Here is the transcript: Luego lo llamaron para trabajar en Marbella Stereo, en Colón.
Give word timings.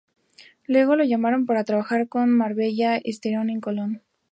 Luego 0.65 0.95
lo 0.95 1.03
llamaron 1.03 1.45
para 1.45 1.63
trabajar 1.63 2.07
en 2.11 2.29
Marbella 2.31 2.99
Stereo, 3.07 3.43
en 3.43 3.61
Colón. 3.61 4.01